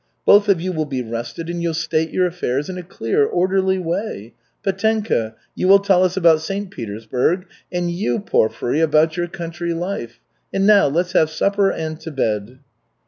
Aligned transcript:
Both 0.25 0.49
of 0.49 0.59
you 0.59 0.71
will 0.73 0.85
be 0.87 1.03
rested 1.03 1.47
and 1.47 1.61
you'll 1.61 1.75
state 1.75 2.09
your 2.09 2.25
affairs 2.25 2.69
in 2.69 2.77
a 2.79 2.81
clear, 2.81 3.23
orderly 3.23 3.77
way. 3.77 4.33
Petenka, 4.63 5.35
you 5.53 5.67
will 5.67 5.77
tell 5.77 6.03
us 6.03 6.17
about 6.17 6.41
St. 6.41 6.71
Petersburg 6.71 7.45
and 7.71 7.91
you, 7.91 8.17
Porfiry, 8.19 8.79
about 8.79 9.15
your 9.15 9.27
country 9.27 9.75
life. 9.75 10.19
And 10.51 10.65
now, 10.65 10.87
let's 10.87 11.11
have 11.11 11.29
supper 11.29 11.69
and 11.71 11.99
to 11.99 12.09
bed!" 12.09 12.57